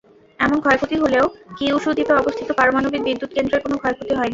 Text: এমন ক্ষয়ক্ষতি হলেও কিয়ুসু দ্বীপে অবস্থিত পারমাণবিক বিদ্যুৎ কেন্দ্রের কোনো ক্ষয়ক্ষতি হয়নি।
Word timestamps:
এমন 0.39 0.57
ক্ষয়ক্ষতি 0.59 0.95
হলেও 1.03 1.25
কিয়ুসু 1.57 1.89
দ্বীপে 1.93 2.13
অবস্থিত 2.13 2.49
পারমাণবিক 2.59 3.01
বিদ্যুৎ 3.07 3.31
কেন্দ্রের 3.33 3.63
কোনো 3.65 3.75
ক্ষয়ক্ষতি 3.77 4.13
হয়নি। 4.15 4.29